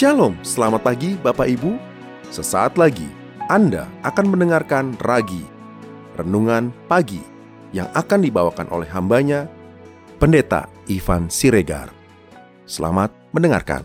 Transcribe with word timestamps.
Shalom, 0.00 0.32
selamat 0.40 0.80
pagi 0.80 1.12
Bapak 1.20 1.44
Ibu. 1.44 1.76
Sesaat 2.32 2.80
lagi 2.80 3.04
Anda 3.52 3.84
akan 4.00 4.32
mendengarkan 4.32 4.96
Ragi, 4.96 5.44
Renungan 6.16 6.72
Pagi, 6.88 7.20
yang 7.76 7.84
akan 7.92 8.24
dibawakan 8.24 8.64
oleh 8.72 8.88
hambanya, 8.88 9.44
Pendeta 10.16 10.72
Ivan 10.88 11.28
Siregar. 11.28 11.92
Selamat 12.64 13.12
mendengarkan. 13.36 13.84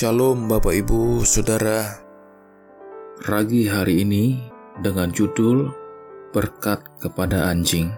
Shalom 0.00 0.48
Bapak 0.48 0.72
Ibu 0.80 1.28
Saudara 1.28 1.92
Ragi 3.28 3.68
hari 3.68 4.00
ini 4.00 4.40
dengan 4.80 5.12
judul 5.12 5.68
Berkat 6.32 6.80
kepada 7.04 7.52
anjing 7.52 7.92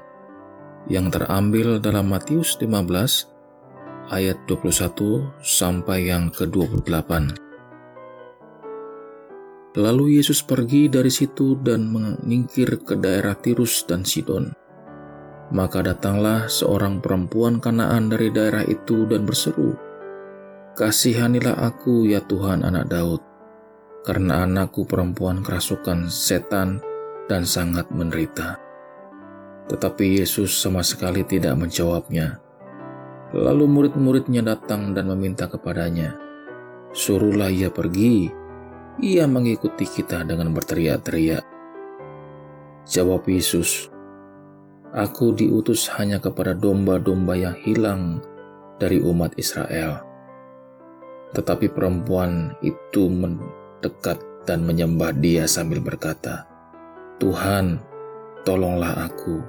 yang 0.91 1.15
terambil 1.15 1.79
dalam 1.79 2.11
Matius 2.11 2.59
15 2.59 4.11
ayat 4.11 4.35
21 4.51 5.31
sampai 5.47 6.11
yang 6.11 6.35
ke-28. 6.35 7.39
Lalu 9.79 10.19
Yesus 10.19 10.43
pergi 10.43 10.91
dari 10.91 11.07
situ 11.07 11.55
dan 11.55 11.87
mengingkir 11.87 12.83
ke 12.83 12.99
daerah 12.99 13.39
Tirus 13.39 13.87
dan 13.87 14.03
Sidon. 14.03 14.51
Maka 15.55 15.87
datanglah 15.87 16.51
seorang 16.51 16.99
perempuan 16.99 17.63
Kanaan 17.63 18.11
dari 18.11 18.35
daerah 18.35 18.67
itu 18.67 19.07
dan 19.07 19.23
berseru, 19.23 19.92
Kasihanilah 20.83 21.63
aku 21.63 22.11
ya 22.11 22.19
Tuhan 22.27 22.67
anak 22.67 22.91
Daud, 22.91 23.23
karena 24.03 24.43
anakku 24.43 24.83
perempuan 24.83 25.39
kerasukan 25.39 26.11
setan 26.11 26.83
dan 27.31 27.47
sangat 27.47 27.87
menderita. 27.95 28.59
Tetapi 29.71 30.19
Yesus 30.19 30.51
sama 30.51 30.83
sekali 30.83 31.23
tidak 31.23 31.55
menjawabnya. 31.55 32.43
Lalu 33.31 33.71
murid-muridnya 33.71 34.43
datang 34.43 34.91
dan 34.91 35.07
meminta 35.07 35.47
kepadanya, 35.47 36.19
Suruhlah 36.91 37.47
ia 37.47 37.71
pergi, 37.71 38.27
ia 38.99 39.31
mengikuti 39.31 39.87
kita 39.87 40.27
dengan 40.27 40.51
berteriak-teriak. 40.51 41.47
Jawab 42.91 43.23
Yesus, 43.31 43.87
Aku 44.91 45.31
diutus 45.31 45.87
hanya 45.95 46.19
kepada 46.19 46.59
domba-domba 46.59 47.39
yang 47.39 47.55
hilang 47.55 48.19
dari 48.83 48.99
umat 48.99 49.39
Israel. 49.39 50.12
Tetapi 51.33 51.73
perempuan 51.73 52.53
itu 52.61 53.09
mendekat 53.09 54.21
dan 54.45 54.67
menyembah 54.69 55.17
dia 55.17 55.49
sambil 55.49 55.81
berkata, 55.81 56.45
Tuhan, 57.17 57.81
tolonglah 58.43 59.09
aku. 59.09 59.41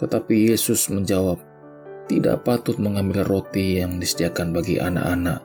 Tetapi 0.00 0.50
Yesus 0.50 0.88
menjawab, 0.90 1.38
tidak 2.10 2.42
patut 2.42 2.80
mengambil 2.82 3.22
roti 3.22 3.78
yang 3.78 4.02
disediakan 4.02 4.50
bagi 4.50 4.80
anak-anak 4.82 5.40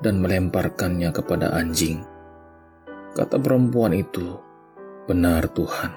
dan 0.00 0.22
melemparkannya 0.22 1.10
kepada 1.10 1.52
anjing. 1.52 2.06
Kata 3.12 3.36
perempuan 3.36 3.92
itu, 3.92 4.38
benar 5.10 5.50
Tuhan. 5.52 5.90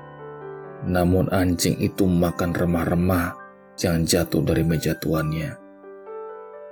Namun 0.90 1.30
anjing 1.30 1.78
itu 1.78 2.10
makan 2.10 2.58
remah-remah 2.58 3.38
yang 3.78 4.02
jatuh 4.02 4.42
dari 4.42 4.66
meja 4.66 4.98
tuannya. 4.98 5.61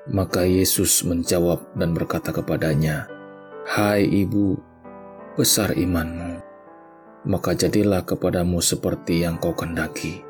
Maka 0.09 0.41
Yesus 0.41 1.05
menjawab 1.05 1.77
dan 1.77 1.93
berkata 1.93 2.33
kepadanya, 2.33 3.05
Hai 3.69 4.01
ibu, 4.09 4.57
besar 5.37 5.77
imanmu, 5.77 6.41
maka 7.29 7.53
jadilah 7.53 8.01
kepadamu 8.01 8.57
seperti 8.57 9.21
yang 9.21 9.37
kau 9.37 9.53
kendaki. 9.53 10.25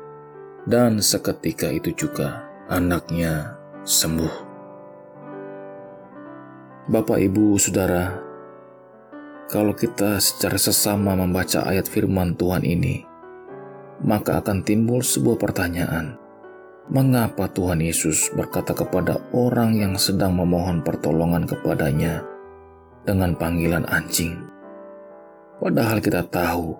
Dan 0.68 1.00
seketika 1.00 1.72
itu 1.72 1.96
juga 1.96 2.44
anaknya 2.68 3.56
sembuh. 3.88 4.52
Bapak, 6.92 7.16
Ibu, 7.16 7.56
Saudara, 7.56 8.20
kalau 9.48 9.72
kita 9.72 10.20
secara 10.20 10.60
sesama 10.60 11.16
membaca 11.16 11.64
ayat 11.64 11.88
firman 11.88 12.36
Tuhan 12.36 12.68
ini, 12.68 13.08
maka 14.04 14.44
akan 14.44 14.60
timbul 14.60 15.00
sebuah 15.00 15.40
pertanyaan 15.40 16.19
mengapa 16.90 17.46
Tuhan 17.46 17.78
Yesus 17.78 18.34
berkata 18.34 18.74
kepada 18.74 19.22
orang 19.30 19.78
yang 19.78 19.94
sedang 19.94 20.34
memohon 20.34 20.82
pertolongan 20.82 21.46
kepadanya 21.46 22.26
dengan 23.06 23.38
panggilan 23.38 23.86
anjing. 23.86 24.42
Padahal 25.62 26.02
kita 26.02 26.26
tahu 26.26 26.74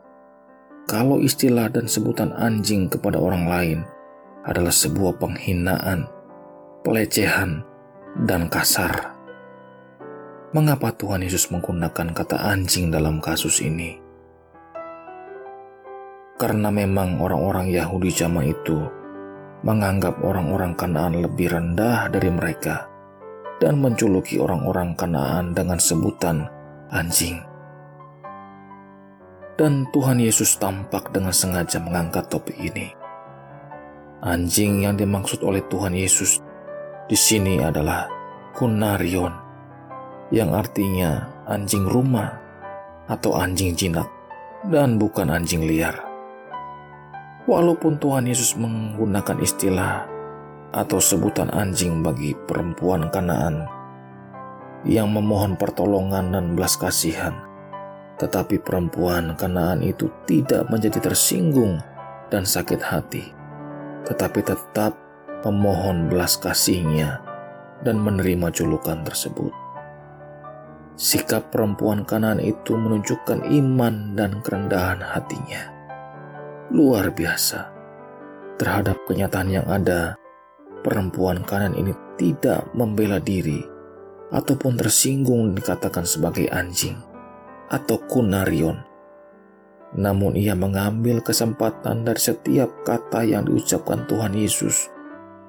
kalau 0.91 1.22
istilah 1.22 1.70
dan 1.70 1.87
sebutan 1.87 2.34
anjing 2.34 2.91
kepada 2.91 3.22
orang 3.22 3.47
lain 3.47 3.78
adalah 4.43 4.75
sebuah 4.75 5.15
penghinaan, 5.22 6.10
pelecehan, 6.82 7.62
dan 8.26 8.50
kasar. 8.50 9.15
Mengapa 10.50 10.91
Tuhan 10.91 11.22
Yesus 11.22 11.54
menggunakan 11.54 12.10
kata 12.10 12.50
anjing 12.50 12.91
dalam 12.91 13.22
kasus 13.22 13.62
ini? 13.62 14.03
Karena 16.34 16.75
memang 16.75 17.22
orang-orang 17.22 17.70
Yahudi 17.70 18.10
zaman 18.10 18.50
itu 18.50 18.99
menganggap 19.60 20.16
orang-orang 20.25 20.72
Kanaan 20.72 21.21
lebih 21.21 21.53
rendah 21.53 22.09
dari 22.09 22.32
mereka 22.32 22.88
dan 23.60 23.76
menjuluki 23.76 24.41
orang-orang 24.41 24.97
Kanaan 24.97 25.53
dengan 25.53 25.76
sebutan 25.76 26.48
anjing. 26.88 27.44
Dan 29.60 29.84
Tuhan 29.93 30.16
Yesus 30.16 30.56
tampak 30.56 31.12
dengan 31.12 31.37
sengaja 31.37 31.76
mengangkat 31.76 32.32
topik 32.32 32.56
ini. 32.56 32.88
Anjing 34.25 34.88
yang 34.88 34.97
dimaksud 34.97 35.44
oleh 35.44 35.60
Tuhan 35.69 35.93
Yesus 35.93 36.41
di 37.09 37.16
sini 37.16 37.60
adalah 37.60 38.09
kunarion, 38.56 39.32
yang 40.32 40.56
artinya 40.56 41.28
anjing 41.44 41.84
rumah 41.84 42.32
atau 43.12 43.37
anjing 43.37 43.76
jinak, 43.76 44.09
dan 44.72 44.97
bukan 44.97 45.28
anjing 45.28 45.69
liar. 45.69 46.09
Walaupun 47.50 47.99
Tuhan 47.99 48.31
Yesus 48.31 48.55
menggunakan 48.55 49.43
istilah 49.43 50.06
atau 50.71 51.03
sebutan 51.03 51.50
anjing 51.50 51.99
bagi 51.99 52.31
perempuan 52.47 53.11
Kanaan 53.11 53.66
yang 54.87 55.11
memohon 55.11 55.59
pertolongan 55.59 56.31
dan 56.31 56.55
belas 56.55 56.78
kasihan, 56.78 57.34
tetapi 58.22 58.62
perempuan 58.62 59.34
Kanaan 59.34 59.83
itu 59.83 60.06
tidak 60.31 60.71
menjadi 60.71 61.11
tersinggung 61.11 61.83
dan 62.31 62.47
sakit 62.47 62.78
hati, 62.78 63.34
tetapi 64.06 64.47
tetap 64.47 64.94
memohon 65.43 66.06
belas 66.06 66.38
kasihnya 66.38 67.19
dan 67.82 67.99
menerima 67.99 68.55
julukan 68.55 69.03
tersebut. 69.03 69.50
Sikap 70.94 71.50
perempuan 71.50 72.06
Kanaan 72.06 72.38
itu 72.38 72.78
menunjukkan 72.78 73.43
iman 73.43 74.15
dan 74.15 74.38
kerendahan 74.38 75.03
hatinya 75.03 75.80
luar 76.70 77.10
biasa. 77.10 77.66
Terhadap 78.54 79.03
kenyataan 79.10 79.50
yang 79.50 79.66
ada, 79.66 80.14
perempuan 80.86 81.42
kanan 81.42 81.75
ini 81.75 81.91
tidak 82.14 82.70
membela 82.78 83.19
diri 83.19 83.58
ataupun 84.31 84.78
tersinggung 84.78 85.58
dikatakan 85.58 86.06
sebagai 86.06 86.47
anjing 86.54 86.94
atau 87.66 87.98
kunarion. 88.06 88.78
Namun 89.99 90.38
ia 90.38 90.55
mengambil 90.55 91.19
kesempatan 91.19 92.06
dari 92.06 92.22
setiap 92.22 92.70
kata 92.87 93.26
yang 93.26 93.50
diucapkan 93.50 94.06
Tuhan 94.06 94.38
Yesus 94.38 94.87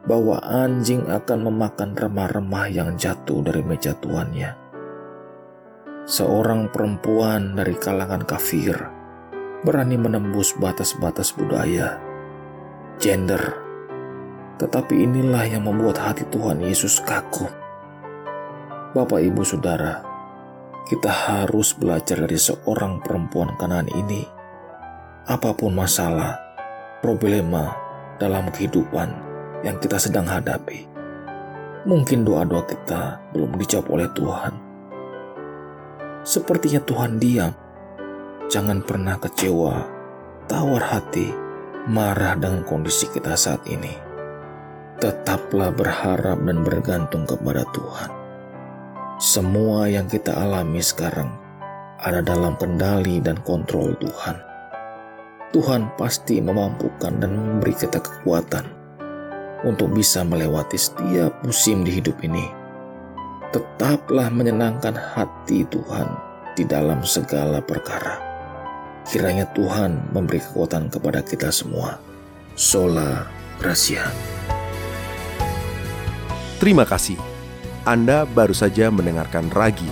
bahwa 0.10 0.42
anjing 0.42 1.06
akan 1.06 1.46
memakan 1.46 1.94
remah-remah 1.94 2.66
yang 2.74 2.98
jatuh 2.98 3.46
dari 3.46 3.62
meja 3.62 3.94
tuannya. 4.02 4.58
Seorang 6.10 6.74
perempuan 6.74 7.54
dari 7.54 7.78
kalangan 7.78 8.26
kafir 8.26 9.01
berani 9.62 9.94
menembus 9.98 10.58
batas-batas 10.58 11.34
budaya, 11.38 12.02
gender. 12.98 13.62
Tetapi 14.58 14.94
inilah 15.06 15.46
yang 15.46 15.66
membuat 15.66 16.02
hati 16.02 16.26
Tuhan 16.30 16.62
Yesus 16.62 17.02
kaku. 17.02 17.46
Bapak, 18.94 19.22
Ibu, 19.22 19.42
Saudara, 19.46 20.02
kita 20.90 21.10
harus 21.10 21.74
belajar 21.78 22.26
dari 22.26 22.38
seorang 22.38 23.02
perempuan 23.02 23.54
kanan 23.58 23.90
ini. 23.90 24.26
Apa 25.30 25.54
pun 25.54 25.78
masalah, 25.78 26.38
problema 27.02 27.74
dalam 28.18 28.50
kehidupan 28.50 29.10
yang 29.62 29.78
kita 29.78 30.02
sedang 30.02 30.26
hadapi, 30.26 30.90
mungkin 31.86 32.26
doa-doa 32.26 32.66
kita 32.66 33.22
belum 33.34 33.58
dijawab 33.62 33.88
oleh 33.94 34.10
Tuhan. 34.18 34.54
Sepertinya 36.22 36.82
Tuhan 36.86 37.18
diam 37.18 37.54
Jangan 38.52 38.84
pernah 38.84 39.16
kecewa, 39.16 39.80
tawar 40.52 40.84
hati, 40.84 41.32
marah 41.88 42.36
dengan 42.36 42.68
kondisi 42.68 43.08
kita 43.08 43.32
saat 43.32 43.64
ini. 43.64 43.96
Tetaplah 45.00 45.72
berharap 45.72 46.36
dan 46.44 46.60
bergantung 46.60 47.24
kepada 47.24 47.64
Tuhan. 47.72 48.12
semua 49.22 49.86
yang 49.86 50.10
kita 50.10 50.34
alami 50.34 50.82
sekarang 50.82 51.30
ada 52.02 52.20
dalam 52.20 52.58
kendali 52.60 53.24
dan 53.24 53.40
kontrol 53.46 53.96
Tuhan. 54.02 54.36
Tuhan 55.56 55.94
pasti 55.96 56.44
memampukan 56.44 57.24
dan 57.24 57.32
memberi 57.32 57.72
kita 57.72 58.04
kekuatan 58.04 58.66
untuk 59.64 59.96
bisa 59.96 60.28
melewati 60.28 60.76
setiap 60.76 61.40
musim 61.48 61.88
di 61.88 62.04
hidup 62.04 62.20
ini. 62.20 62.52
Tetaplah 63.56 64.28
menyenangkan 64.28 64.98
hati 64.98 65.64
Tuhan 65.72 66.10
di 66.58 66.68
dalam 66.68 67.06
segala 67.06 67.62
perkara. 67.62 68.31
Kiranya 69.08 69.50
Tuhan 69.58 70.14
memberi 70.14 70.38
kekuatan 70.38 70.94
kepada 70.94 71.26
kita 71.26 71.50
semua. 71.50 71.98
Sola 72.54 73.26
Gracia. 73.58 74.06
Terima 76.62 76.86
kasih. 76.86 77.18
Anda 77.82 78.30
baru 78.30 78.54
saja 78.54 78.94
mendengarkan 78.94 79.50
Ragi, 79.50 79.90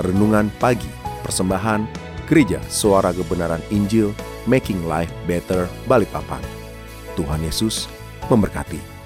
Renungan 0.00 0.48
Pagi, 0.56 0.88
Persembahan, 1.20 1.84
Gereja 2.24 2.56
Suara 2.72 3.12
Kebenaran 3.12 3.60
Injil, 3.68 4.16
Making 4.48 4.88
Life 4.88 5.12
Better, 5.28 5.68
Balikpapan. 5.84 6.40
Tuhan 7.20 7.44
Yesus 7.44 7.84
memberkati. 8.32 8.99